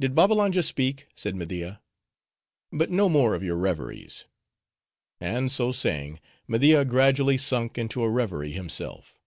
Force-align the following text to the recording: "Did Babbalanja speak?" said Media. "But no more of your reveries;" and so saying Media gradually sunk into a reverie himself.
"Did 0.00 0.16
Babbalanja 0.16 0.64
speak?" 0.64 1.06
said 1.14 1.36
Media. 1.36 1.80
"But 2.72 2.90
no 2.90 3.08
more 3.08 3.36
of 3.36 3.44
your 3.44 3.54
reveries;" 3.56 4.24
and 5.20 5.52
so 5.52 5.70
saying 5.70 6.18
Media 6.48 6.84
gradually 6.84 7.38
sunk 7.38 7.78
into 7.78 8.02
a 8.02 8.10
reverie 8.10 8.50
himself. 8.50 9.20